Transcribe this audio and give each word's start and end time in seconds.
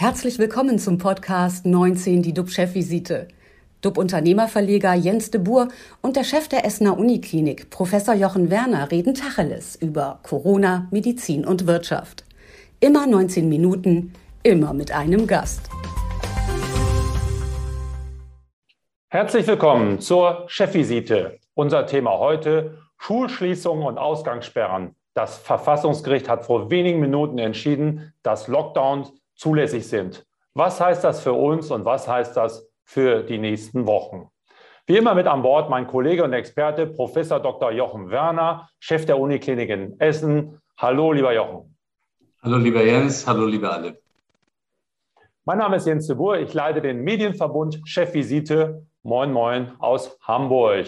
Herzlich 0.00 0.38
willkommen 0.38 0.78
zum 0.78 0.96
Podcast 0.96 1.66
19, 1.66 2.22
die 2.22 2.32
DUB-Chefvisite. 2.32 3.26
DUB-Unternehmerverleger 3.80 4.94
Jens 4.94 5.32
de 5.32 5.40
Boer 5.40 5.66
und 6.02 6.14
der 6.14 6.22
Chef 6.22 6.46
der 6.46 6.64
Essener 6.64 6.96
Uniklinik, 6.96 7.68
Professor 7.70 8.14
Jochen 8.14 8.48
Werner, 8.48 8.92
reden 8.92 9.14
Tacheles 9.14 9.74
über 9.74 10.20
Corona, 10.22 10.86
Medizin 10.92 11.44
und 11.44 11.66
Wirtschaft. 11.66 12.24
Immer 12.78 13.08
19 13.08 13.48
Minuten, 13.48 14.12
immer 14.44 14.72
mit 14.72 14.92
einem 14.92 15.26
Gast. 15.26 15.68
Herzlich 19.08 19.48
willkommen 19.48 19.98
zur 19.98 20.44
Chefvisite. 20.46 21.40
Unser 21.54 21.86
Thema 21.86 22.20
heute 22.20 22.78
Schulschließungen 22.98 23.84
und 23.84 23.98
Ausgangssperren. 23.98 24.94
Das 25.14 25.38
Verfassungsgericht 25.38 26.28
hat 26.28 26.44
vor 26.44 26.70
wenigen 26.70 27.00
Minuten 27.00 27.38
entschieden, 27.38 28.12
dass 28.22 28.46
Lockdowns 28.46 29.12
zulässig 29.38 29.88
sind. 29.88 30.26
Was 30.52 30.80
heißt 30.80 31.02
das 31.04 31.22
für 31.22 31.32
uns 31.32 31.70
und 31.70 31.84
was 31.84 32.06
heißt 32.06 32.36
das 32.36 32.68
für 32.84 33.22
die 33.22 33.38
nächsten 33.38 33.86
Wochen? 33.86 34.28
Wie 34.86 34.96
immer 34.96 35.14
mit 35.14 35.26
an 35.26 35.42
Bord 35.42 35.70
mein 35.70 35.86
Kollege 35.86 36.24
und 36.24 36.32
Experte 36.32 36.86
Professor 36.86 37.40
Dr. 37.40 37.70
Jochen 37.70 38.10
Werner, 38.10 38.68
Chef 38.80 39.06
der 39.06 39.18
Uniklinik 39.18 39.70
in 39.70 40.00
Essen. 40.00 40.60
Hallo, 40.76 41.12
lieber 41.12 41.32
Jochen. 41.32 41.76
Hallo, 42.42 42.56
lieber 42.56 42.82
Jens. 42.82 43.26
Hallo, 43.26 43.46
liebe 43.46 43.70
alle. 43.70 44.00
Mein 45.44 45.58
Name 45.58 45.76
ist 45.76 45.86
Jens 45.86 46.06
de 46.06 46.16
Boer. 46.16 46.38
Ich 46.38 46.52
leite 46.52 46.80
den 46.80 47.02
Medienverbund 47.02 47.80
Chefvisite 47.84 48.86
Moin 49.02 49.32
Moin 49.32 49.72
aus 49.78 50.18
Hamburg. 50.22 50.86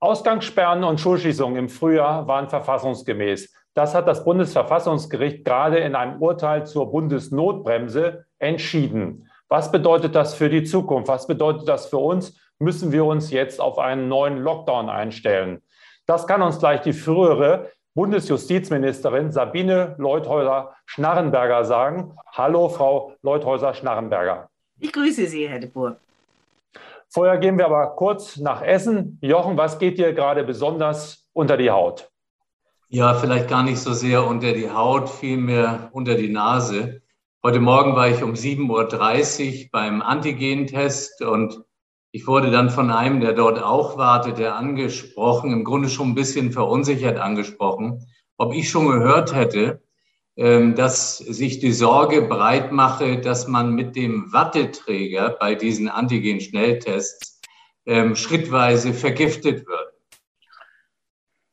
Ausgangssperren 0.00 0.84
und 0.84 1.00
Schulschließungen 1.00 1.56
im 1.56 1.68
Frühjahr 1.68 2.28
waren 2.28 2.48
verfassungsgemäß. 2.48 3.52
Das 3.78 3.94
hat 3.94 4.08
das 4.08 4.24
Bundesverfassungsgericht 4.24 5.44
gerade 5.44 5.78
in 5.78 5.94
einem 5.94 6.20
Urteil 6.20 6.66
zur 6.66 6.90
Bundesnotbremse 6.90 8.24
entschieden. 8.40 9.30
Was 9.48 9.70
bedeutet 9.70 10.16
das 10.16 10.34
für 10.34 10.48
die 10.48 10.64
Zukunft? 10.64 11.06
Was 11.06 11.28
bedeutet 11.28 11.68
das 11.68 11.86
für 11.86 11.98
uns? 11.98 12.36
Müssen 12.58 12.90
wir 12.90 13.04
uns 13.04 13.30
jetzt 13.30 13.60
auf 13.60 13.78
einen 13.78 14.08
neuen 14.08 14.38
Lockdown 14.38 14.88
einstellen? 14.88 15.62
Das 16.06 16.26
kann 16.26 16.42
uns 16.42 16.58
gleich 16.58 16.80
die 16.80 16.92
frühere 16.92 17.70
Bundesjustizministerin 17.94 19.30
Sabine 19.30 19.94
Leuthäuser-Schnarrenberger 19.98 21.64
sagen. 21.64 22.16
Hallo, 22.32 22.68
Frau 22.70 23.12
Leuthäuser-Schnarrenberger. 23.22 24.48
Ich 24.80 24.92
grüße 24.92 25.24
Sie, 25.26 25.48
Herr 25.48 25.60
de 25.60 25.68
Boer. 25.68 25.98
Vorher 27.10 27.38
gehen 27.38 27.56
wir 27.56 27.66
aber 27.66 27.94
kurz 27.94 28.38
nach 28.38 28.60
Essen. 28.60 29.20
Jochen, 29.20 29.56
was 29.56 29.78
geht 29.78 29.98
dir 29.98 30.12
gerade 30.14 30.42
besonders 30.42 31.28
unter 31.32 31.56
die 31.56 31.70
Haut? 31.70 32.10
Ja, 32.90 33.12
vielleicht 33.12 33.48
gar 33.48 33.64
nicht 33.64 33.80
so 33.80 33.92
sehr 33.92 34.26
unter 34.26 34.54
die 34.54 34.70
Haut, 34.70 35.10
vielmehr 35.10 35.90
unter 35.92 36.14
die 36.14 36.30
Nase. 36.30 37.02
Heute 37.42 37.60
Morgen 37.60 37.94
war 37.94 38.08
ich 38.08 38.22
um 38.22 38.32
7.30 38.32 39.64
Uhr 39.64 39.68
beim 39.70 40.00
Antigentest 40.00 41.20
und 41.20 41.62
ich 42.12 42.26
wurde 42.26 42.50
dann 42.50 42.70
von 42.70 42.90
einem, 42.90 43.20
der 43.20 43.34
dort 43.34 43.62
auch 43.62 43.98
wartete, 43.98 44.54
angesprochen, 44.54 45.52
im 45.52 45.64
Grunde 45.64 45.90
schon 45.90 46.08
ein 46.08 46.14
bisschen 46.14 46.50
verunsichert 46.50 47.18
angesprochen, 47.18 48.06
ob 48.38 48.54
ich 48.54 48.70
schon 48.70 48.88
gehört 48.88 49.34
hätte, 49.34 49.82
ähm, 50.36 50.74
dass 50.74 51.18
sich 51.18 51.58
die 51.58 51.72
Sorge 51.72 52.22
breit 52.22 52.72
mache, 52.72 53.20
dass 53.20 53.46
man 53.48 53.74
mit 53.74 53.96
dem 53.96 54.32
Watteträger 54.32 55.36
bei 55.38 55.54
diesen 55.54 55.90
Antigen-Schnelltests 55.90 57.42
ähm, 57.84 58.16
schrittweise 58.16 58.94
vergiftet 58.94 59.66
wird. 59.66 59.97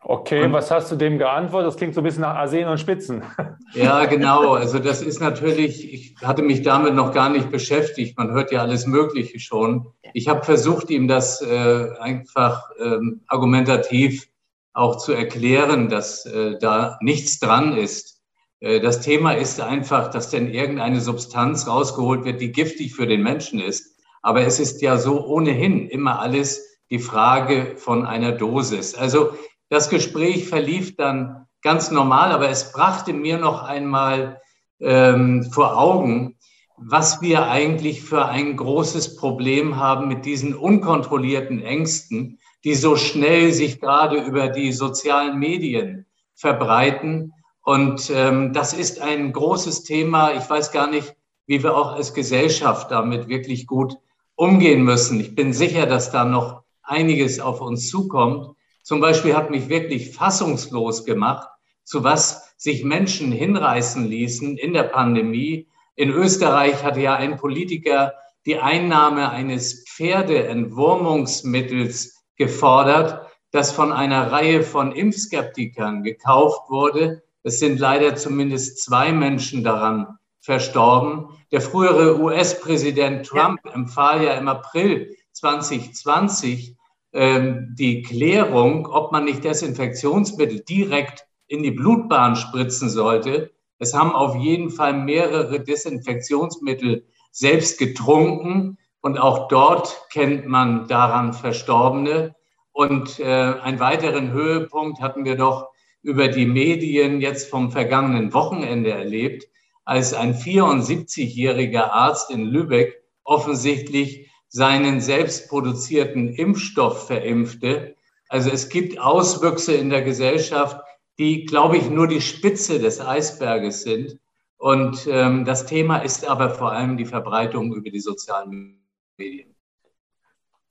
Okay, 0.08 0.44
und, 0.44 0.54
was 0.54 0.70
hast 0.70 0.92
du 0.92 0.96
dem 0.96 1.18
geantwortet? 1.18 1.68
Das 1.68 1.78
klingt 1.78 1.96
so 1.96 2.02
ein 2.02 2.04
bisschen 2.04 2.22
nach 2.22 2.36
Arsen 2.36 2.66
und 2.66 2.80
Spitzen. 2.80 3.24
Ja, 3.74 4.06
genau. 4.06 4.54
Also 4.54 4.80
das 4.80 5.02
ist 5.02 5.20
natürlich, 5.20 5.92
ich 5.92 6.16
hatte 6.24 6.44
mich 6.44 6.62
damit 6.62 6.94
noch 6.94 7.12
gar 7.12 7.30
nicht 7.30 7.52
beschäftigt. 7.52 8.18
Man 8.18 8.32
hört 8.32 8.52
ja 8.52 8.62
alles 8.62 8.86
Mögliche 8.86 9.40
schon. 9.40 9.88
Ich 10.14 10.30
habe 10.30 10.46
versucht, 10.46 10.90
ihm 10.92 11.10
das 11.10 11.42
äh, 11.42 11.90
einfach 12.00 12.70
ähm, 12.80 13.22
argumentativ 13.28 14.30
auch 14.72 14.98
zu 14.98 15.12
erklären, 15.12 15.90
dass 15.90 16.26
äh, 16.26 16.58
da 16.60 16.98
nichts 17.02 17.40
dran 17.40 17.76
ist. 17.76 18.22
Äh, 18.62 18.80
das 18.80 19.02
Thema 19.02 19.32
ist 19.34 19.60
einfach, 19.60 20.10
dass 20.10 20.30
denn 20.30 20.54
irgendeine 20.54 21.02
Substanz 21.02 21.68
rausgeholt 21.68 22.24
wird, 22.24 22.40
die 22.40 22.54
giftig 22.54 22.96
für 22.96 23.08
den 23.08 23.24
Menschen 23.24 23.60
ist. 23.60 23.98
Aber 24.22 24.42
es 24.42 24.60
ist 24.60 24.82
ja 24.82 24.98
so 24.98 25.26
ohnehin 25.26 25.90
immer 25.90 26.20
alles 26.20 26.80
die 26.92 27.00
Frage 27.00 27.74
von 27.76 28.06
einer 28.06 28.32
Dosis. 28.32 28.96
Also 28.96 29.32
das 29.76 29.90
Gespräch 29.90 30.48
verlief 30.48 30.96
dann 30.96 31.48
ganz 31.62 31.92
normal, 31.92 32.32
aber 32.32 32.48
es 32.48 32.72
brachte 32.72 33.12
mir 33.12 33.38
noch 33.38 33.62
einmal 33.62 34.40
ähm, 34.80 35.44
vor 35.52 35.78
Augen, 35.78 36.38
was 36.78 37.22
wir 37.22 37.50
eigentlich 37.50 38.02
für 38.02 38.26
ein 38.26 38.56
großes 38.56 39.18
Problem 39.18 39.76
haben 39.76 40.08
mit 40.08 40.26
diesen 40.26 40.56
unkontrollierten 40.56 41.62
Ängsten, 41.62 42.40
die 42.64 42.74
so 42.74 42.96
schnell 42.96 43.52
sich 43.52 43.82
gerade 43.82 44.16
über 44.24 44.48
die 44.48 44.72
sozialen 44.72 45.40
Medien 45.40 46.06
verbreiten. 46.36 47.34
Und 47.62 48.10
ähm, 48.16 48.54
das 48.54 48.72
ist 48.72 49.02
ein 49.02 49.34
großes 49.34 49.84
Thema. 49.84 50.32
Ich 50.32 50.50
weiß 50.50 50.72
gar 50.72 50.90
nicht, 50.90 51.18
wie 51.48 51.62
wir 51.62 51.76
auch 51.76 51.92
als 51.92 52.14
Gesellschaft 52.14 52.92
damit 52.92 53.28
wirklich 53.28 53.68
gut 53.68 53.98
umgehen 54.36 54.84
müssen. 54.84 55.20
Ich 55.20 55.36
bin 55.36 55.52
sicher, 55.52 55.86
dass 55.86 56.14
da 56.14 56.24
noch 56.24 56.62
einiges 56.82 57.42
auf 57.42 57.60
uns 57.60 57.90
zukommt. 57.90 58.55
Zum 58.86 59.02
Beispiel 59.02 59.36
hat 59.36 59.50
mich 59.50 59.68
wirklich 59.68 60.12
fassungslos 60.12 61.04
gemacht, 61.06 61.50
zu 61.84 62.04
was 62.04 62.54
sich 62.56 62.84
Menschen 62.84 63.32
hinreißen 63.32 64.06
ließen 64.06 64.58
in 64.58 64.74
der 64.74 64.84
Pandemie. 64.84 65.68
In 65.96 66.12
Österreich 66.12 66.84
hatte 66.84 67.00
ja 67.00 67.16
ein 67.16 67.38
Politiker 67.38 68.14
die 68.46 68.60
Einnahme 68.60 69.32
eines 69.32 69.86
Pferdeentwurmungsmittels 69.90 72.24
gefordert, 72.36 73.26
das 73.50 73.72
von 73.72 73.92
einer 73.92 74.32
Reihe 74.32 74.62
von 74.62 74.92
Impfskeptikern 74.92 76.04
gekauft 76.04 76.70
wurde. 76.70 77.24
Es 77.42 77.58
sind 77.58 77.80
leider 77.80 78.16
zumindest 78.16 78.84
zwei 78.84 79.12
Menschen 79.12 79.64
daran 79.64 80.20
verstorben. 80.42 81.30
Der 81.52 81.62
frühere 81.62 82.20
US-Präsident 82.20 83.26
Trump 83.26 83.62
empfahl 83.66 84.24
ja 84.24 84.36
im 84.36 84.48
April 84.48 85.16
2020 85.32 86.70
ähm, 86.70 86.76
die 87.18 88.02
Klärung, 88.02 88.88
ob 88.88 89.14
man 89.14 89.24
nicht 89.24 89.46
Desinfektionsmittel 89.46 90.66
direkt 90.68 91.26
in 91.48 91.64
die 91.64 91.72
Blutbahn 91.72 92.36
spritzen 92.36 92.90
sollte. 92.90 93.52
Es 93.80 93.94
haben 93.94 94.12
auf 94.12 94.36
jeden 94.36 94.70
Fall 94.70 94.94
mehrere 94.94 95.62
Desinfektionsmittel 95.62 97.06
selbst 97.32 97.80
getrunken 97.80 98.78
und 99.02 99.18
auch 99.18 99.48
dort 99.48 100.08
kennt 100.12 100.48
man 100.48 100.88
daran 100.88 101.34
Verstorbene. 101.34 102.36
Und 102.72 103.20
äh, 103.20 103.26
einen 103.26 103.80
weiteren 103.80 104.32
Höhepunkt 104.32 105.00
hatten 105.00 105.24
wir 105.24 105.38
doch 105.38 105.70
über 106.02 106.28
die 106.28 106.46
Medien 106.46 107.22
jetzt 107.22 107.50
vom 107.50 107.72
vergangenen 107.72 108.34
Wochenende 108.34 108.92
erlebt, 108.92 109.46
als 109.86 110.14
ein 110.14 110.34
74-jähriger 110.34 111.92
Arzt 111.92 112.32
in 112.32 112.46
Lübeck 112.46 113.04
offensichtlich 113.24 114.32
seinen 114.56 115.02
selbst 115.02 115.50
produzierten 115.50 116.30
Impfstoff 116.30 117.08
verimpfte. 117.08 117.98
Also 118.30 118.50
es 118.50 118.70
gibt 118.70 118.98
Auswüchse 118.98 119.74
in 119.74 119.90
der 119.90 120.02
Gesellschaft, 120.02 120.80
die, 121.20 121.44
glaube 121.44 121.76
ich, 121.76 121.90
nur 121.90 122.08
die 122.08 122.22
Spitze 122.22 122.80
des 122.80 123.02
Eisberges 123.02 123.82
sind. 123.82 124.18
Und 124.56 125.10
ähm, 125.12 125.44
das 125.44 125.66
Thema 125.66 125.98
ist 125.98 126.26
aber 126.26 126.52
vor 126.52 126.72
allem 126.72 126.96
die 126.96 127.04
Verbreitung 127.04 127.74
über 127.74 127.90
die 127.90 128.00
sozialen 128.00 128.82
Medien. 129.18 129.54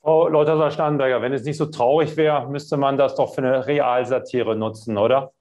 Frau 0.01 0.29
Leuthauser-Starnberger, 0.29 1.21
wenn 1.21 1.35
es 1.35 1.45
nicht 1.45 1.59
so 1.59 1.67
traurig 1.67 2.17
wäre, 2.17 2.49
müsste 2.49 2.79
man 2.79 2.97
das 2.97 3.17
doch 3.17 3.35
für 3.35 3.43
eine 3.43 3.67
Realsatire 3.67 4.57
nutzen, 4.57 4.97
oder? 4.97 5.35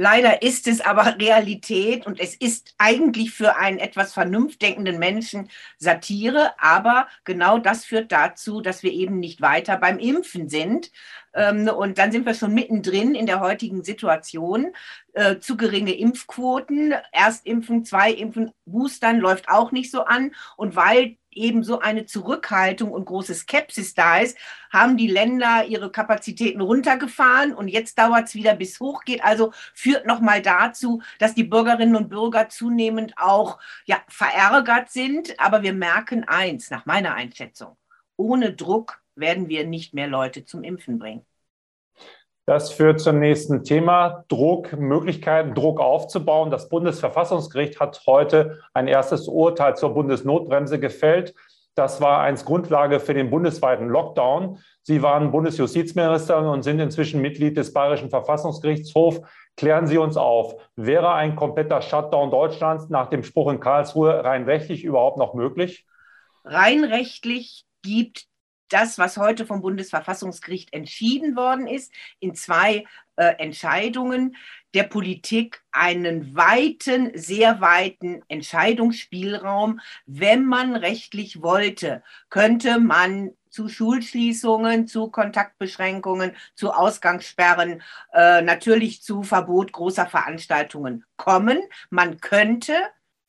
Leider 0.00 0.42
ist 0.42 0.68
es 0.68 0.80
aber 0.80 1.16
Realität 1.20 2.06
und 2.06 2.20
es 2.20 2.36
ist 2.36 2.72
eigentlich 2.78 3.32
für 3.32 3.56
einen 3.56 3.80
etwas 3.80 4.12
vernunftdenkenden 4.12 4.96
Menschen 4.96 5.50
Satire, 5.76 6.52
aber 6.60 7.08
genau 7.24 7.58
das 7.58 7.84
führt 7.84 8.12
dazu, 8.12 8.60
dass 8.60 8.84
wir 8.84 8.92
eben 8.92 9.18
nicht 9.18 9.40
weiter 9.40 9.76
beim 9.76 9.98
Impfen 9.98 10.48
sind. 10.48 10.92
Ähm, 11.38 11.68
und 11.68 11.98
dann 11.98 12.10
sind 12.10 12.26
wir 12.26 12.34
schon 12.34 12.52
mittendrin 12.52 13.14
in 13.14 13.26
der 13.26 13.40
heutigen 13.40 13.84
Situation. 13.84 14.74
Äh, 15.12 15.38
zu 15.38 15.56
geringe 15.56 15.92
Impfquoten, 15.92 16.94
Erstimpfen, 17.12 17.84
Zweiimpfen, 17.84 18.50
Boostern 18.66 19.20
läuft 19.20 19.48
auch 19.48 19.70
nicht 19.70 19.90
so 19.92 20.04
an. 20.04 20.32
Und 20.56 20.74
weil 20.74 21.16
eben 21.30 21.62
so 21.62 21.78
eine 21.78 22.06
Zurückhaltung 22.06 22.90
und 22.90 23.04
große 23.04 23.34
Skepsis 23.34 23.94
da 23.94 24.18
ist, 24.18 24.36
haben 24.72 24.96
die 24.96 25.06
Länder 25.06 25.64
ihre 25.66 25.92
Kapazitäten 25.92 26.60
runtergefahren 26.60 27.54
und 27.54 27.68
jetzt 27.68 27.98
dauert 27.98 28.26
es 28.26 28.34
wieder 28.34 28.56
bis 28.56 28.80
hoch 28.80 29.04
geht. 29.04 29.22
Also 29.22 29.52
führt 29.74 30.06
nochmal 30.06 30.42
dazu, 30.42 31.02
dass 31.20 31.34
die 31.34 31.44
Bürgerinnen 31.44 31.94
und 31.94 32.08
Bürger 32.08 32.48
zunehmend 32.48 33.14
auch 33.16 33.60
ja, 33.84 33.98
verärgert 34.08 34.90
sind. 34.90 35.38
Aber 35.38 35.62
wir 35.62 35.72
merken 35.72 36.24
eins, 36.24 36.70
nach 36.70 36.86
meiner 36.86 37.14
Einschätzung, 37.14 37.76
ohne 38.16 38.52
Druck 38.52 39.00
werden 39.18 39.48
wir 39.48 39.66
nicht 39.66 39.94
mehr 39.94 40.06
Leute 40.06 40.44
zum 40.44 40.62
Impfen 40.62 40.98
bringen. 40.98 41.24
Das 42.46 42.72
führt 42.72 42.98
zum 42.98 43.18
nächsten 43.18 43.62
Thema, 43.62 44.24
Druck, 44.28 44.72
Möglichkeiten, 44.72 45.54
Druck 45.54 45.80
aufzubauen. 45.80 46.50
Das 46.50 46.70
Bundesverfassungsgericht 46.70 47.78
hat 47.78 48.00
heute 48.06 48.60
ein 48.72 48.88
erstes 48.88 49.28
Urteil 49.28 49.76
zur 49.76 49.92
Bundesnotbremse 49.92 50.80
gefällt. 50.80 51.34
Das 51.74 52.00
war 52.00 52.22
eins 52.22 52.46
Grundlage 52.46 53.00
für 53.00 53.12
den 53.12 53.28
bundesweiten 53.28 53.88
Lockdown. 53.88 54.58
Sie 54.82 55.02
waren 55.02 55.30
Bundesjustizministerin 55.30 56.46
und 56.46 56.62
sind 56.62 56.80
inzwischen 56.80 57.20
Mitglied 57.20 57.58
des 57.58 57.74
Bayerischen 57.74 58.08
Verfassungsgerichtshofs. 58.08 59.20
Klären 59.58 59.86
Sie 59.86 59.98
uns 59.98 60.16
auf, 60.16 60.54
wäre 60.74 61.12
ein 61.12 61.36
kompletter 61.36 61.82
Shutdown 61.82 62.30
Deutschlands 62.30 62.88
nach 62.88 63.10
dem 63.10 63.24
Spruch 63.24 63.52
in 63.52 63.60
Karlsruhe 63.60 64.24
rein 64.24 64.44
rechtlich 64.44 64.84
überhaupt 64.84 65.18
noch 65.18 65.34
möglich? 65.34 65.86
Rein 66.44 66.82
rechtlich 66.82 67.66
gibt 67.82 68.27
das, 68.68 68.98
was 68.98 69.16
heute 69.16 69.46
vom 69.46 69.60
Bundesverfassungsgericht 69.60 70.72
entschieden 70.72 71.36
worden 71.36 71.66
ist, 71.66 71.92
in 72.20 72.34
zwei 72.34 72.84
äh, 73.16 73.34
Entscheidungen 73.38 74.36
der 74.74 74.84
Politik 74.84 75.62
einen 75.72 76.36
weiten, 76.36 77.10
sehr 77.14 77.60
weiten 77.60 78.22
Entscheidungsspielraum. 78.28 79.80
Wenn 80.06 80.44
man 80.44 80.76
rechtlich 80.76 81.42
wollte, 81.42 82.02
könnte 82.30 82.78
man 82.78 83.32
zu 83.50 83.68
Schulschließungen, 83.68 84.86
zu 84.86 85.10
Kontaktbeschränkungen, 85.10 86.36
zu 86.54 86.72
Ausgangssperren, 86.72 87.82
äh, 88.12 88.42
natürlich 88.42 89.02
zu 89.02 89.22
Verbot 89.22 89.72
großer 89.72 90.06
Veranstaltungen 90.06 91.04
kommen. 91.16 91.58
Man 91.90 92.20
könnte 92.20 92.74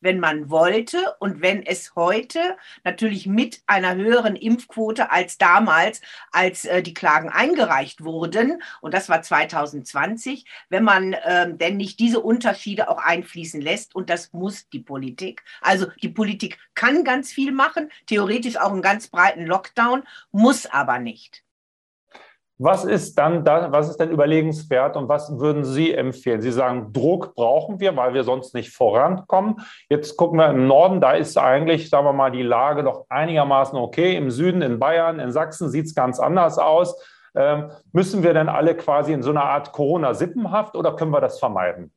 wenn 0.02 0.20
man 0.20 0.50
wollte 0.50 1.16
und 1.20 1.42
wenn 1.42 1.64
es 1.64 1.96
heute 1.96 2.58
natürlich 2.84 3.28
mit 3.28 3.62
einer 3.68 3.96
höheren 3.96 4.36
Impfquote 4.36 5.12
als 5.12 5.38
damals, 5.38 6.02
als 6.32 6.66
äh, 6.66 6.82
die 6.82 6.94
Klagen 6.94 7.30
eingereicht 7.30 8.04
wurden, 8.04 8.62
und 8.82 8.94
das 8.94 9.10
war 9.10 9.22
2020, 9.22 10.46
wenn 10.70 10.84
man 10.84 11.14
äh, 11.14 11.54
denn 11.56 11.78
nicht 11.78 12.00
diese 12.00 12.20
Unterschiede 12.20 12.90
auch 12.90 13.00
einfließen 13.00 13.62
lässt, 13.62 13.96
und 13.96 14.10
das 14.10 14.34
muss 14.34 14.70
die 14.70 14.80
Politik. 14.80 15.44
Also 15.62 15.88
die 16.02 16.10
Politik 16.10 16.58
kann 16.76 17.04
ganz 17.04 17.32
viel 17.32 17.52
machen, 17.52 17.92
theoretisch 18.08 18.58
auch 18.58 18.72
einen 18.72 18.82
ganz 18.82 19.08
breiten 19.08 19.46
Lockdown, 19.46 20.04
muss 20.32 20.66
aber 20.66 21.00
nicht. 21.00 21.44
Was 22.62 22.84
ist 22.84 23.18
dann 23.18 23.46
da, 23.46 23.72
was 23.72 23.90
ist 23.90 24.02
denn 24.02 24.12
überlegenswert 24.12 24.98
und 24.98 25.08
was 25.08 25.40
würden 25.40 25.64
Sie 25.64 25.94
empfehlen? 25.94 26.42
Sie 26.42 26.52
sagen, 26.52 26.92
Druck 26.92 27.34
brauchen 27.34 27.80
wir, 27.80 27.96
weil 27.96 28.14
wir 28.14 28.26
sonst 28.26 28.54
nicht 28.54 28.76
vorankommen. 28.76 29.62
Jetzt 29.88 30.18
gucken 30.18 30.40
wir 30.40 30.50
im 30.50 30.68
Norden, 30.68 31.00
da 31.00 31.14
ist 31.14 31.38
eigentlich, 31.38 31.90
sagen 31.90 32.06
wir 32.06 32.12
mal, 32.12 32.32
die 32.32 32.44
Lage 32.44 32.84
doch 32.84 33.06
einigermaßen 33.08 33.80
okay. 33.80 34.18
Im 34.18 34.30
Süden, 34.30 34.62
in 34.62 34.78
Bayern, 34.78 35.22
in 35.22 35.32
Sachsen 35.32 35.70
sieht 35.70 35.86
es 35.86 35.96
ganz 35.96 36.20
anders 36.20 36.58
aus. 36.58 37.02
Ähm, 37.34 37.72
müssen 37.94 38.24
wir 38.24 38.34
denn 38.34 38.50
alle 38.50 38.76
quasi 38.76 39.14
in 39.14 39.24
so 39.24 39.30
einer 39.30 39.46
Art 39.46 39.72
Corona-Sippenhaft 39.72 40.76
oder 40.76 40.98
können 40.98 41.12
wir 41.12 41.22
das 41.22 41.40
vermeiden? 41.40 41.94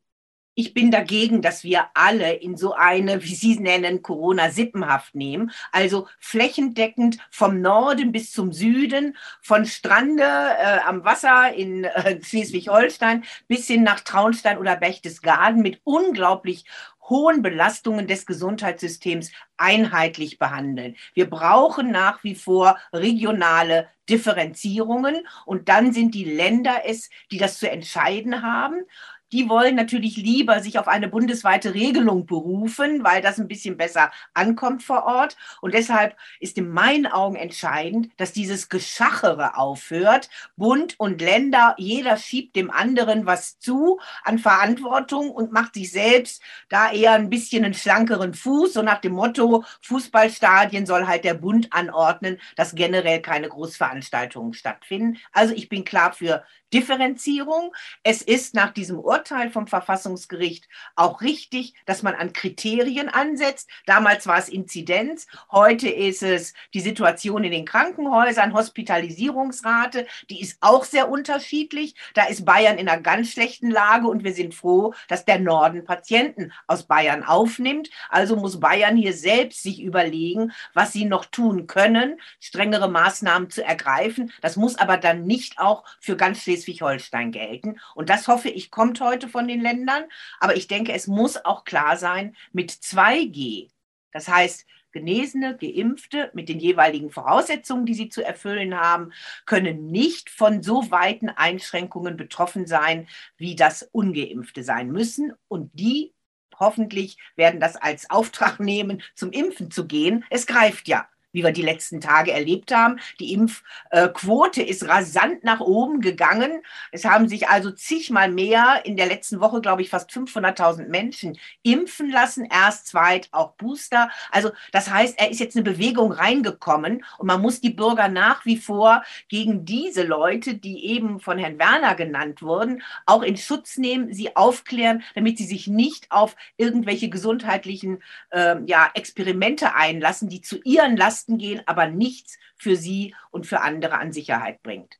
Ich 0.54 0.74
bin 0.74 0.90
dagegen, 0.90 1.40
dass 1.40 1.64
wir 1.64 1.86
alle 1.94 2.34
in 2.34 2.56
so 2.56 2.74
eine, 2.74 3.22
wie 3.22 3.34
Sie 3.34 3.58
nennen, 3.58 4.02
Corona-Sippenhaft 4.02 5.14
nehmen. 5.14 5.50
Also 5.70 6.08
flächendeckend 6.18 7.18
vom 7.30 7.60
Norden 7.60 8.12
bis 8.12 8.32
zum 8.32 8.52
Süden, 8.52 9.16
von 9.40 9.64
Strande 9.64 10.24
äh, 10.24 10.80
am 10.86 11.04
Wasser 11.04 11.54
in 11.54 11.84
äh, 11.84 12.22
Schleswig-Holstein 12.22 13.24
bis 13.48 13.66
hin 13.66 13.82
nach 13.82 14.00
Traunstein 14.00 14.58
oder 14.58 14.76
Berchtesgaden 14.76 15.62
mit 15.62 15.80
unglaublich 15.84 16.64
hohen 17.08 17.42
Belastungen 17.42 18.06
des 18.06 18.26
Gesundheitssystems 18.26 19.32
einheitlich 19.56 20.38
behandeln. 20.38 20.96
Wir 21.14 21.28
brauchen 21.28 21.90
nach 21.90 22.22
wie 22.22 22.34
vor 22.34 22.78
regionale 22.92 23.88
Differenzierungen 24.08 25.26
und 25.44 25.68
dann 25.68 25.92
sind 25.92 26.14
die 26.14 26.24
Länder 26.24 26.82
es, 26.86 27.10
die 27.30 27.38
das 27.38 27.58
zu 27.58 27.70
entscheiden 27.70 28.42
haben 28.42 28.84
die 29.32 29.48
wollen 29.48 29.74
natürlich 29.74 30.16
lieber 30.16 30.60
sich 30.60 30.78
auf 30.78 30.88
eine 30.88 31.08
bundesweite 31.08 31.74
Regelung 31.74 32.26
berufen, 32.26 33.02
weil 33.02 33.22
das 33.22 33.40
ein 33.40 33.48
bisschen 33.48 33.76
besser 33.76 34.10
ankommt 34.34 34.82
vor 34.82 35.04
Ort. 35.04 35.36
Und 35.60 35.74
deshalb 35.74 36.16
ist 36.38 36.58
in 36.58 36.68
meinen 36.68 37.06
Augen 37.06 37.36
entscheidend, 37.36 38.10
dass 38.18 38.32
dieses 38.32 38.68
Geschachere 38.68 39.56
aufhört. 39.56 40.28
Bund 40.56 40.94
und 40.98 41.20
Länder, 41.20 41.74
jeder 41.78 42.16
schiebt 42.16 42.56
dem 42.56 42.70
anderen 42.70 43.26
was 43.26 43.58
zu 43.58 43.98
an 44.22 44.38
Verantwortung 44.38 45.30
und 45.30 45.52
macht 45.52 45.74
sich 45.74 45.90
selbst 45.90 46.42
da 46.68 46.92
eher 46.92 47.12
ein 47.12 47.30
bisschen 47.30 47.64
einen 47.64 47.74
schlankeren 47.74 48.34
Fuß. 48.34 48.74
So 48.74 48.82
nach 48.82 49.00
dem 49.00 49.12
Motto, 49.12 49.64
Fußballstadien 49.82 50.86
soll 50.86 51.06
halt 51.06 51.24
der 51.24 51.34
Bund 51.34 51.72
anordnen, 51.72 52.38
dass 52.56 52.74
generell 52.74 53.22
keine 53.22 53.48
Großveranstaltungen 53.48 54.52
stattfinden. 54.52 55.18
Also 55.32 55.54
ich 55.54 55.68
bin 55.68 55.84
klar 55.84 56.12
für 56.12 56.44
Differenzierung. 56.72 57.74
Es 58.02 58.22
ist 58.22 58.54
nach 58.54 58.72
diesem 58.72 58.98
Urteil 58.98 59.50
vom 59.50 59.66
Verfassungsgericht 59.66 60.68
auch 60.96 61.20
richtig, 61.20 61.74
dass 61.86 62.02
man 62.02 62.14
an 62.14 62.32
Kriterien 62.32 63.08
ansetzt. 63.08 63.68
Damals 63.86 64.26
war 64.26 64.38
es 64.38 64.48
Inzidenz, 64.48 65.26
heute 65.50 65.88
ist 65.88 66.22
es 66.22 66.54
die 66.74 66.80
Situation 66.80 67.44
in 67.44 67.52
den 67.52 67.64
Krankenhäusern, 67.64 68.54
Hospitalisierungsrate, 68.54 70.06
die 70.30 70.40
ist 70.40 70.58
auch 70.60 70.84
sehr 70.84 71.10
unterschiedlich. 71.10 71.94
Da 72.14 72.24
ist 72.24 72.44
Bayern 72.44 72.78
in 72.78 72.88
einer 72.88 73.00
ganz 73.00 73.32
schlechten 73.32 73.70
Lage 73.70 74.08
und 74.08 74.24
wir 74.24 74.34
sind 74.34 74.54
froh, 74.54 74.94
dass 75.08 75.24
der 75.24 75.38
Norden 75.38 75.84
Patienten 75.84 76.52
aus 76.66 76.84
Bayern 76.84 77.22
aufnimmt. 77.22 77.90
Also 78.08 78.36
muss 78.36 78.60
Bayern 78.60 78.96
hier 78.96 79.12
selbst 79.12 79.62
sich 79.62 79.82
überlegen, 79.82 80.52
was 80.74 80.92
sie 80.92 81.04
noch 81.04 81.26
tun 81.26 81.66
können, 81.66 82.20
strengere 82.40 82.88
Maßnahmen 82.88 83.50
zu 83.50 83.64
ergreifen. 83.64 84.32
Das 84.40 84.56
muss 84.56 84.76
aber 84.76 84.96
dann 84.96 85.24
nicht 85.24 85.58
auch 85.58 85.84
für 86.00 86.16
ganz 86.16 86.42
Schleswig 86.42 86.61
Schleswig-Holstein 86.62 87.32
gelten. 87.32 87.80
Und 87.94 88.08
das 88.08 88.28
hoffe 88.28 88.48
ich, 88.48 88.70
kommt 88.70 89.00
heute 89.00 89.28
von 89.28 89.48
den 89.48 89.60
Ländern. 89.60 90.04
Aber 90.40 90.56
ich 90.56 90.68
denke, 90.68 90.92
es 90.92 91.06
muss 91.06 91.44
auch 91.44 91.64
klar 91.64 91.96
sein, 91.96 92.36
mit 92.52 92.70
2G, 92.70 93.70
das 94.12 94.28
heißt, 94.28 94.66
Genesene, 94.92 95.56
Geimpfte 95.56 96.30
mit 96.34 96.50
den 96.50 96.60
jeweiligen 96.60 97.10
Voraussetzungen, 97.10 97.86
die 97.86 97.94
sie 97.94 98.10
zu 98.10 98.22
erfüllen 98.22 98.78
haben, 98.78 99.12
können 99.46 99.86
nicht 99.86 100.28
von 100.28 100.62
so 100.62 100.90
weiten 100.90 101.30
Einschränkungen 101.30 102.18
betroffen 102.18 102.66
sein, 102.66 103.08
wie 103.38 103.56
das 103.56 103.88
Ungeimpfte 103.90 104.62
sein 104.62 104.90
müssen. 104.90 105.32
Und 105.48 105.70
die 105.72 106.12
hoffentlich 106.60 107.16
werden 107.36 107.58
das 107.58 107.76
als 107.76 108.10
Auftrag 108.10 108.60
nehmen, 108.60 109.02
zum 109.14 109.32
Impfen 109.32 109.70
zu 109.70 109.86
gehen. 109.86 110.26
Es 110.28 110.46
greift 110.46 110.88
ja 110.88 111.08
wie 111.32 111.42
wir 111.42 111.52
die 111.52 111.62
letzten 111.62 112.00
Tage 112.00 112.32
erlebt 112.32 112.72
haben. 112.72 113.00
Die 113.18 113.32
Impfquote 113.32 114.62
ist 114.62 114.86
rasant 114.86 115.44
nach 115.44 115.60
oben 115.60 116.00
gegangen. 116.00 116.62
Es 116.90 117.04
haben 117.04 117.28
sich 117.28 117.48
also 117.48 117.70
zigmal 117.70 118.30
mehr 118.30 118.82
in 118.84 118.96
der 118.96 119.06
letzten 119.06 119.40
Woche, 119.40 119.60
glaube 119.60 119.82
ich, 119.82 119.90
fast 119.90 120.10
500.000 120.10 120.88
Menschen 120.88 121.38
impfen 121.62 122.10
lassen. 122.10 122.46
Erst, 122.50 122.86
zweit, 122.86 123.28
auch 123.32 123.52
Booster. 123.52 124.10
Also 124.30 124.50
das 124.72 124.90
heißt, 124.90 125.18
er 125.18 125.30
ist 125.30 125.40
jetzt 125.40 125.56
eine 125.56 125.64
Bewegung 125.64 126.12
reingekommen 126.12 127.04
und 127.18 127.26
man 127.26 127.40
muss 127.40 127.60
die 127.60 127.70
Bürger 127.70 128.08
nach 128.08 128.44
wie 128.44 128.56
vor 128.56 129.02
gegen 129.28 129.64
diese 129.64 130.02
Leute, 130.02 130.54
die 130.54 130.86
eben 130.86 131.20
von 131.20 131.38
Herrn 131.38 131.58
Werner 131.58 131.94
genannt 131.94 132.42
wurden, 132.42 132.82
auch 133.06 133.22
in 133.22 133.36
Schutz 133.36 133.78
nehmen, 133.78 134.12
sie 134.12 134.36
aufklären, 134.36 135.02
damit 135.14 135.38
sie 135.38 135.46
sich 135.46 135.66
nicht 135.66 136.10
auf 136.10 136.36
irgendwelche 136.56 137.08
gesundheitlichen 137.08 138.02
äh, 138.30 138.56
ja, 138.66 138.90
Experimente 138.94 139.74
einlassen, 139.74 140.28
die 140.28 140.40
zu 140.40 140.60
ihren 140.62 140.96
Lasten 140.96 141.21
Lasten 141.22 141.38
gehen, 141.38 141.62
aber 141.66 141.86
nichts 141.86 142.38
für 142.56 142.76
sie 142.76 143.14
und 143.30 143.46
für 143.46 143.60
andere 143.60 143.98
an 143.98 144.12
Sicherheit 144.12 144.62
bringt. 144.62 144.98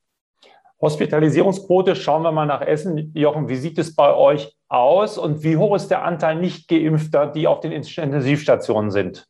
Hospitalisierungsquote, 0.80 1.94
schauen 1.94 2.22
wir 2.22 2.32
mal 2.32 2.46
nach 2.46 2.60
Essen. 2.60 3.12
Jochen, 3.14 3.48
wie 3.48 3.56
sieht 3.56 3.78
es 3.78 3.94
bei 3.94 4.14
euch 4.14 4.56
aus 4.68 5.16
und 5.16 5.44
wie 5.44 5.56
hoch 5.56 5.76
ist 5.76 5.88
der 5.88 6.04
Anteil 6.04 6.40
Nicht-Geimpfter, 6.40 7.26
die 7.26 7.46
auf 7.46 7.60
den 7.60 7.72
Intensivstationen 7.72 8.90
sind? 8.90 9.28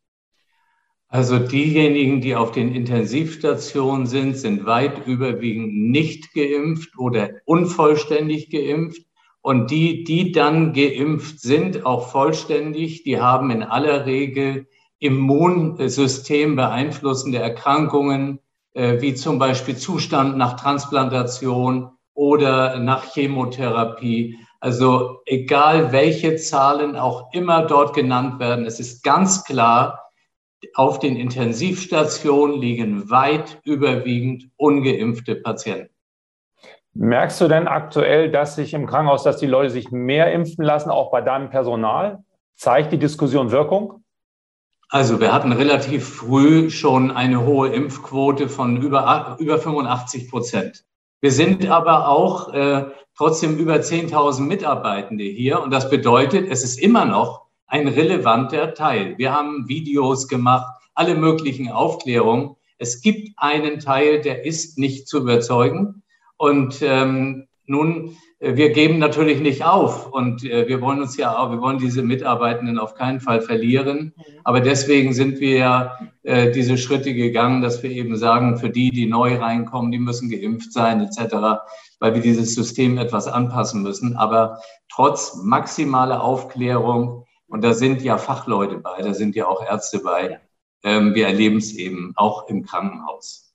Also 1.08 1.38
diejenigen, 1.38 2.22
die 2.22 2.34
auf 2.34 2.52
den 2.52 2.74
Intensivstationen 2.74 4.06
sind, 4.06 4.38
sind 4.38 4.64
weit 4.64 5.06
überwiegend 5.06 5.90
nicht 5.90 6.32
geimpft 6.32 6.98
oder 6.98 7.30
unvollständig 7.44 8.48
geimpft. 8.48 9.02
Und 9.42 9.70
die, 9.70 10.04
die 10.04 10.32
dann 10.32 10.72
geimpft 10.72 11.40
sind, 11.40 11.84
auch 11.84 12.08
vollständig, 12.10 13.02
die 13.02 13.20
haben 13.20 13.50
in 13.50 13.62
aller 13.62 14.06
Regel 14.06 14.68
Immunsystem 15.02 16.54
beeinflussende 16.54 17.38
Erkrankungen, 17.38 18.38
äh, 18.74 19.00
wie 19.00 19.14
zum 19.14 19.38
Beispiel 19.38 19.76
Zustand 19.76 20.36
nach 20.36 20.54
Transplantation 20.54 21.90
oder 22.14 22.78
nach 22.78 23.12
Chemotherapie. 23.12 24.38
Also 24.60 25.18
egal 25.26 25.90
welche 25.90 26.36
Zahlen 26.36 26.94
auch 26.94 27.32
immer 27.32 27.66
dort 27.66 27.94
genannt 27.94 28.38
werden, 28.38 28.64
es 28.64 28.78
ist 28.78 29.02
ganz 29.02 29.44
klar, 29.44 29.98
auf 30.74 31.00
den 31.00 31.16
Intensivstationen 31.16 32.60
liegen 32.60 33.10
weit 33.10 33.60
überwiegend 33.64 34.50
ungeimpfte 34.56 35.34
Patienten. 35.34 35.92
Merkst 36.94 37.40
du 37.40 37.48
denn 37.48 37.66
aktuell, 37.66 38.30
dass 38.30 38.54
sich 38.54 38.72
im 38.74 38.86
Krankenhaus, 38.86 39.24
dass 39.24 39.38
die 39.38 39.46
Leute 39.46 39.70
sich 39.70 39.90
mehr 39.90 40.32
impfen 40.32 40.64
lassen, 40.64 40.90
auch 40.90 41.10
bei 41.10 41.22
deinem 41.22 41.50
Personal? 41.50 42.22
Zeigt 42.54 42.92
die 42.92 42.98
Diskussion 42.98 43.50
Wirkung? 43.50 44.01
Also 44.92 45.20
wir 45.20 45.32
hatten 45.32 45.52
relativ 45.52 46.06
früh 46.06 46.68
schon 46.68 47.10
eine 47.10 47.46
hohe 47.46 47.70
Impfquote 47.70 48.50
von 48.50 48.76
über, 48.76 49.38
über 49.40 49.58
85 49.58 50.28
Prozent. 50.28 50.84
Wir 51.22 51.32
sind 51.32 51.66
aber 51.66 52.08
auch 52.08 52.52
äh, 52.52 52.84
trotzdem 53.16 53.56
über 53.56 53.76
10.000 53.76 54.42
Mitarbeitende 54.42 55.24
hier 55.24 55.62
und 55.62 55.70
das 55.70 55.88
bedeutet, 55.88 56.46
es 56.50 56.62
ist 56.62 56.78
immer 56.78 57.06
noch 57.06 57.46
ein 57.66 57.88
relevanter 57.88 58.74
Teil. 58.74 59.16
Wir 59.16 59.32
haben 59.32 59.66
Videos 59.66 60.28
gemacht, 60.28 60.66
alle 60.92 61.14
möglichen 61.14 61.70
Aufklärungen. 61.70 62.56
Es 62.76 63.00
gibt 63.00 63.30
einen 63.38 63.80
Teil, 63.80 64.20
der 64.20 64.44
ist 64.44 64.76
nicht 64.76 65.08
zu 65.08 65.20
überzeugen. 65.20 66.02
Und 66.36 66.82
ähm, 66.82 67.48
nun, 67.66 68.16
äh, 68.38 68.56
wir 68.56 68.70
geben 68.70 68.98
natürlich 68.98 69.40
nicht 69.40 69.64
auf 69.64 70.12
und 70.12 70.44
äh, 70.44 70.66
wir 70.68 70.80
wollen 70.80 71.00
uns 71.00 71.16
ja 71.16 71.38
auch, 71.38 71.50
wir 71.50 71.60
wollen 71.60 71.78
diese 71.78 72.02
Mitarbeitenden 72.02 72.78
auf 72.78 72.94
keinen 72.94 73.20
Fall 73.20 73.40
verlieren. 73.40 74.14
Aber 74.44 74.60
deswegen 74.60 75.12
sind 75.12 75.40
wir 75.40 75.56
ja 75.56 75.98
äh, 76.22 76.50
diese 76.50 76.76
Schritte 76.76 77.14
gegangen, 77.14 77.62
dass 77.62 77.82
wir 77.82 77.90
eben 77.90 78.16
sagen, 78.16 78.58
für 78.58 78.70
die, 78.70 78.90
die 78.90 79.06
neu 79.06 79.36
reinkommen, 79.36 79.92
die 79.92 79.98
müssen 79.98 80.30
geimpft 80.30 80.72
sein 80.72 81.00
etc., 81.00 81.34
weil 82.00 82.14
wir 82.14 82.20
dieses 82.20 82.54
System 82.54 82.98
etwas 82.98 83.28
anpassen 83.28 83.82
müssen. 83.82 84.16
Aber 84.16 84.60
trotz 84.88 85.42
maximaler 85.42 86.22
Aufklärung 86.22 87.26
und 87.46 87.62
da 87.62 87.74
sind 87.74 88.02
ja 88.02 88.18
Fachleute 88.18 88.78
bei, 88.78 89.02
da 89.02 89.14
sind 89.14 89.36
ja 89.36 89.46
auch 89.46 89.62
Ärzte 89.62 90.00
bei. 90.00 90.40
Ähm, 90.82 91.14
wir 91.14 91.26
erleben 91.26 91.58
es 91.58 91.74
eben 91.74 92.12
auch 92.16 92.48
im 92.48 92.64
Krankenhaus. 92.64 93.51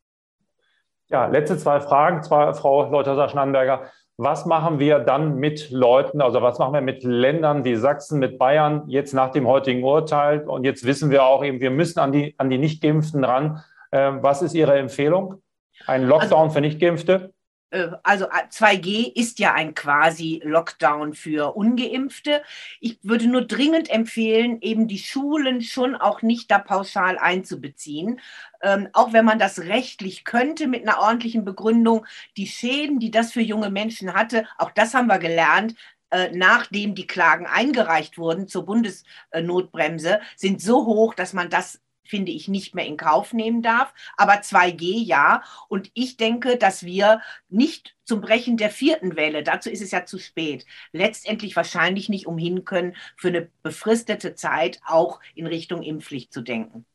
Ja, 1.10 1.26
letzte 1.28 1.58
zwei 1.58 1.80
Fragen, 1.80 2.22
zwei, 2.22 2.54
Frau 2.54 2.90
Leuthauser-Schnannberger. 2.90 3.84
Was 4.18 4.46
machen 4.46 4.80
wir 4.80 5.00
dann 5.00 5.36
mit 5.36 5.70
Leuten, 5.70 6.22
also 6.22 6.42
was 6.42 6.60
machen 6.60 6.74
wir 6.74 6.82
mit 6.82 7.04
Ländern 7.04 7.64
wie 7.64 7.76
Sachsen, 7.76 8.20
mit 8.20 8.38
Bayern 8.38 8.84
jetzt 8.88 9.14
nach 9.14 9.32
dem 9.32 9.48
heutigen 9.48 9.84
Urteil? 9.84 10.42
Und 10.42 10.66
jetzt 10.66 10.86
wissen 10.86 11.10
wir 11.12 11.24
auch 11.24 11.46
eben, 11.46 11.62
wir 11.62 11.72
müssen 11.72 12.00
an 12.00 12.12
die, 12.12 12.36
an 12.38 12.50
die 12.50 12.58
Nicht-Geimpften 12.58 13.24
ran. 13.24 13.64
Ähm, 13.92 14.20
was 14.22 14.42
ist 14.42 14.54
Ihre 14.54 14.78
Empfehlung? 14.78 15.42
Ein 15.86 16.04
Lockdown 16.04 16.46
also, 16.46 16.56
für 16.56 16.62
Nicht-Geimpfte? 16.62 17.32
Äh, 17.70 17.90
also 18.04 18.26
2G 18.26 19.08
äh, 19.08 19.20
ist 19.20 19.40
ja 19.40 19.54
ein 19.54 19.74
quasi 19.74 20.42
Lockdown 20.44 21.14
für 21.14 21.56
ungeimpfte. 21.56 22.42
Ich 22.80 23.00
würde 23.04 23.28
nur 23.28 23.46
dringend 23.46 23.90
empfehlen, 23.90 24.62
eben 24.62 24.88
die 24.88 25.00
Schulen 25.00 25.62
schon 25.62 25.96
auch 25.96 26.22
nicht 26.22 26.50
da 26.52 26.60
pauschal 26.60 27.18
einzubeziehen. 27.18 28.20
Ähm, 28.62 28.90
auch 28.94 29.14
wenn 29.14 29.26
man 29.26 29.40
das 29.40 29.60
rechtlich 29.60 30.24
könnte 30.24 30.68
mit 30.68 30.88
einer 30.88 31.00
ordentlichen 31.00 31.46
Begründung, 31.46 32.06
die 32.38 32.48
Schäden, 32.48 33.00
die 33.00 33.12
das 33.12 33.32
für 33.32 33.42
junge 33.42 33.70
Menschen 33.70 34.14
hatte, 34.14 34.48
auch 34.58 34.72
das 34.72 34.94
haben 34.94 35.08
wir 35.08 35.20
gelernt, 35.20 35.76
äh, 36.10 36.30
nachdem 36.34 36.96
die 36.96 37.08
Klagen 37.08 37.46
eingereicht 37.48 38.18
wurden 38.18 38.48
zur 38.48 38.66
Bundesnotbremse, 38.66 40.22
sind 40.38 40.62
so 40.62 40.86
hoch, 40.86 41.14
dass 41.14 41.34
man 41.34 41.50
das 41.50 41.82
finde 42.08 42.32
ich, 42.32 42.48
nicht 42.48 42.76
mehr 42.76 42.86
in 42.86 42.98
Kauf 42.98 43.34
nehmen 43.34 43.62
darf. 43.62 43.94
Aber 44.18 44.34
2G 44.42 45.04
ja. 45.04 45.44
Und 45.70 45.92
ich 45.94 46.18
denke, 46.18 46.58
dass 46.58 46.84
wir 46.84 47.22
nicht 47.50 47.96
zum 48.04 48.22
Brechen 48.22 48.58
der 48.58 48.70
vierten 48.70 49.16
Welle, 49.16 49.44
dazu 49.44 49.70
ist 49.70 49.82
es 49.82 49.92
ja 49.92 50.06
zu 50.06 50.18
spät, 50.18 50.66
letztendlich 50.92 51.56
wahrscheinlich 51.56 52.10
nicht 52.10 52.28
umhin 52.28 52.66
können, 52.66 52.96
für 53.16 53.30
eine 53.30 53.50
befristete 53.64 54.36
Zeit 54.36 54.80
auch 54.86 55.20
in 55.36 55.48
Richtung 55.48 55.84
Impfpflicht 55.84 56.34
zu 56.34 56.42
denken. 56.42 56.86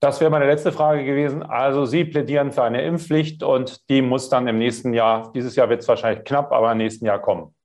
Das 0.00 0.20
wäre 0.20 0.30
meine 0.30 0.46
letzte 0.46 0.70
Frage 0.70 1.04
gewesen. 1.04 1.42
Also 1.42 1.84
Sie 1.84 2.04
plädieren 2.04 2.52
für 2.52 2.62
eine 2.62 2.82
Impfpflicht 2.82 3.42
und 3.42 3.88
die 3.90 4.02
muss 4.02 4.28
dann 4.28 4.46
im 4.46 4.58
nächsten 4.58 4.92
Jahr, 4.92 5.32
dieses 5.32 5.56
Jahr 5.56 5.68
wird 5.68 5.80
es 5.80 5.88
wahrscheinlich 5.88 6.24
knapp, 6.24 6.52
aber 6.52 6.70
im 6.70 6.78
nächsten 6.78 7.06
Jahr 7.06 7.20
kommen. 7.20 7.55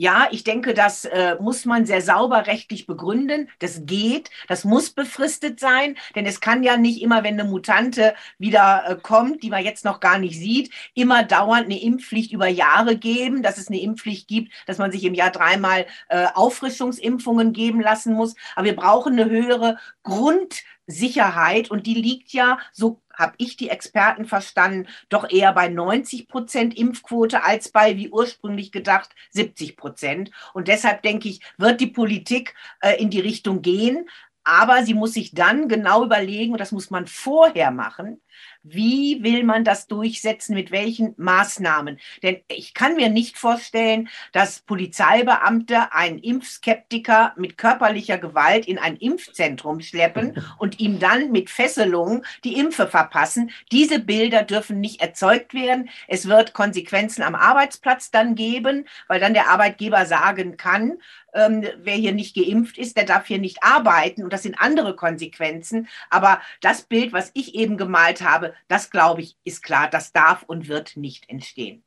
Ja, 0.00 0.28
ich 0.30 0.44
denke, 0.44 0.74
das 0.74 1.06
äh, 1.06 1.34
muss 1.40 1.64
man 1.64 1.84
sehr 1.84 2.00
sauber 2.00 2.46
rechtlich 2.46 2.86
begründen. 2.86 3.50
Das 3.58 3.84
geht, 3.84 4.30
das 4.46 4.64
muss 4.64 4.90
befristet 4.90 5.58
sein, 5.58 5.96
denn 6.14 6.24
es 6.24 6.40
kann 6.40 6.62
ja 6.62 6.76
nicht 6.76 7.02
immer, 7.02 7.24
wenn 7.24 7.40
eine 7.40 7.50
Mutante 7.50 8.14
wieder 8.38 8.84
äh, 8.86 8.94
kommt, 8.94 9.42
die 9.42 9.50
man 9.50 9.64
jetzt 9.64 9.84
noch 9.84 9.98
gar 9.98 10.20
nicht 10.20 10.38
sieht, 10.38 10.72
immer 10.94 11.24
dauernd 11.24 11.64
eine 11.64 11.82
Impfpflicht 11.82 12.30
über 12.30 12.46
Jahre 12.46 12.96
geben, 12.96 13.42
dass 13.42 13.58
es 13.58 13.66
eine 13.66 13.80
Impfpflicht 13.80 14.28
gibt, 14.28 14.52
dass 14.66 14.78
man 14.78 14.92
sich 14.92 15.02
im 15.02 15.14
Jahr 15.14 15.32
dreimal 15.32 15.84
äh, 16.10 16.26
Auffrischungsimpfungen 16.32 17.52
geben 17.52 17.80
lassen 17.80 18.14
muss. 18.14 18.36
Aber 18.54 18.66
wir 18.66 18.76
brauchen 18.76 19.14
eine 19.18 19.28
höhere 19.28 19.78
Grundsicherheit 20.04 21.72
und 21.72 21.88
die 21.88 21.94
liegt 21.94 22.32
ja 22.32 22.60
so 22.72 23.00
habe 23.18 23.34
ich 23.36 23.56
die 23.56 23.68
Experten 23.68 24.24
verstanden, 24.24 24.88
doch 25.08 25.28
eher 25.28 25.52
bei 25.52 25.68
90 25.68 26.28
Prozent 26.28 26.78
Impfquote 26.78 27.42
als 27.42 27.70
bei, 27.70 27.96
wie 27.96 28.08
ursprünglich 28.08 28.72
gedacht, 28.72 29.10
70 29.30 29.76
Prozent. 29.76 30.30
Und 30.54 30.68
deshalb 30.68 31.02
denke 31.02 31.28
ich, 31.28 31.40
wird 31.58 31.80
die 31.80 31.88
Politik 31.88 32.54
äh, 32.80 32.94
in 32.94 33.10
die 33.10 33.20
Richtung 33.20 33.60
gehen. 33.60 34.08
Aber 34.44 34.82
sie 34.84 34.94
muss 34.94 35.12
sich 35.12 35.34
dann 35.34 35.68
genau 35.68 36.04
überlegen, 36.04 36.52
und 36.52 36.58
das 36.58 36.72
muss 36.72 36.90
man 36.90 37.06
vorher 37.06 37.70
machen, 37.70 38.22
wie 38.62 39.22
will 39.22 39.44
man 39.44 39.64
das 39.64 39.86
durchsetzen, 39.86 40.54
mit 40.54 40.70
welchen 40.70 41.14
Maßnahmen? 41.16 41.98
Denn 42.22 42.40
ich 42.48 42.74
kann 42.74 42.96
mir 42.96 43.08
nicht 43.08 43.38
vorstellen, 43.38 44.08
dass 44.32 44.60
Polizeibeamte 44.60 45.92
einen 45.92 46.18
Impfskeptiker 46.18 47.34
mit 47.36 47.56
körperlicher 47.56 48.18
Gewalt 48.18 48.66
in 48.66 48.78
ein 48.78 48.96
Impfzentrum 48.96 49.80
schleppen 49.80 50.42
und 50.58 50.80
ihm 50.80 50.98
dann 50.98 51.30
mit 51.30 51.50
Fesselungen 51.50 52.24
die 52.44 52.56
Impfe 52.56 52.86
verpassen. 52.86 53.50
Diese 53.72 53.98
Bilder 53.98 54.42
dürfen 54.42 54.80
nicht 54.80 55.00
erzeugt 55.00 55.54
werden. 55.54 55.88
Es 56.06 56.28
wird 56.28 56.52
Konsequenzen 56.52 57.22
am 57.22 57.34
Arbeitsplatz 57.34 58.10
dann 58.10 58.34
geben, 58.34 58.86
weil 59.06 59.20
dann 59.20 59.34
der 59.34 59.48
Arbeitgeber 59.48 60.06
sagen 60.06 60.56
kann, 60.56 60.98
ähm, 61.34 61.66
wer 61.78 61.94
hier 61.94 62.12
nicht 62.12 62.34
geimpft 62.34 62.78
ist, 62.78 62.96
der 62.96 63.04
darf 63.04 63.26
hier 63.26 63.38
nicht 63.38 63.62
arbeiten. 63.62 64.24
Und 64.24 64.32
das 64.32 64.42
sind 64.42 64.58
andere 64.58 64.96
Konsequenzen. 64.96 65.88
Aber 66.10 66.40
das 66.60 66.82
Bild, 66.82 67.12
was 67.12 67.30
ich 67.34 67.54
eben 67.54 67.76
gemalt 67.76 68.22
habe, 68.28 68.54
das 68.68 68.90
glaube 68.90 69.22
ich, 69.22 69.36
ist 69.44 69.62
klar, 69.62 69.88
das 69.90 70.12
darf 70.12 70.44
und 70.46 70.68
wird 70.68 70.96
nicht 70.96 71.28
entstehen. 71.28 71.82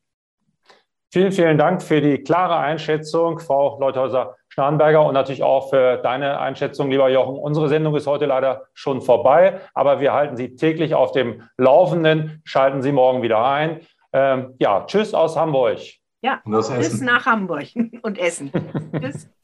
Vielen, 1.13 1.33
vielen 1.33 1.57
Dank 1.57 1.83
für 1.83 1.99
die 1.99 2.19
klare 2.23 2.55
Einschätzung, 2.55 3.39
Frau 3.39 3.77
Leuthäuser-Schnarrenberger, 3.81 5.05
und 5.05 5.13
natürlich 5.13 5.43
auch 5.43 5.69
für 5.69 5.97
deine 5.97 6.39
Einschätzung, 6.39 6.89
lieber 6.89 7.09
Jochen. 7.09 7.35
Unsere 7.35 7.67
Sendung 7.67 7.97
ist 7.97 8.07
heute 8.07 8.27
leider 8.27 8.67
schon 8.73 9.01
vorbei, 9.01 9.59
aber 9.73 9.99
wir 9.99 10.13
halten 10.13 10.37
Sie 10.37 10.55
täglich 10.55 10.95
auf 10.95 11.11
dem 11.11 11.43
Laufenden. 11.57 12.41
Schalten 12.45 12.81
Sie 12.81 12.93
morgen 12.93 13.23
wieder 13.23 13.45
ein. 13.45 13.81
Ähm, 14.13 14.55
ja, 14.59 14.85
tschüss 14.85 15.13
aus 15.13 15.35
Hamburg. 15.35 15.79
Ja, 16.21 16.41
bis 16.45 17.01
nach 17.01 17.25
Hamburg 17.25 17.67
und 18.03 18.17
Essen. 18.17 18.51
tschüss. 18.97 19.29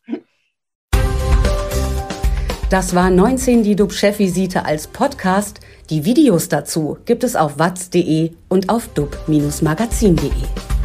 Das 2.70 2.94
war 2.94 3.10
19 3.10 3.64
die 3.64 3.78
DUB-Chefvisite 3.78 4.66
als 4.66 4.88
Podcast. 4.88 5.62
Die 5.90 6.04
Videos 6.04 6.50
dazu 6.50 6.98
gibt 7.06 7.24
es 7.24 7.38
auf 7.38 7.58
watz.de 7.58 8.32
und 8.50 8.68
auf 8.70 8.90
dub-magazin.de. 8.90 10.77